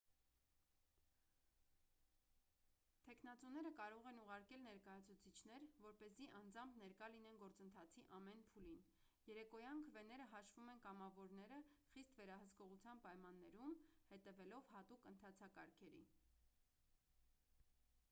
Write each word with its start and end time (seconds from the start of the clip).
թեկնածուները 3.07 3.71
կարող 3.79 4.07
են 4.11 4.21
ուղարկել 4.21 4.61
ներկայացուցիչներ 4.67 5.65
որպեսզի 5.83 6.29
անձամբ 6.39 6.79
ներկա 6.83 7.09
լինեն 7.15 7.37
գործընթացի 7.43 8.05
ամեն 8.19 8.41
փուլին 8.53 8.79
երեկոյան 9.27 9.85
քվեները 9.89 10.27
հաշվում 10.33 10.71
են 10.73 10.81
կամավորները 10.87 11.59
խիստ 11.93 12.15
վերահսկողության 12.21 13.03
պայմաններում 13.07 13.77
հետևելով 14.15 14.73
հատուկ 14.77 15.05
ընթացակարգերի 15.13 16.03